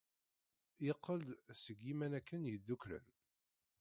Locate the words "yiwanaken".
1.85-2.41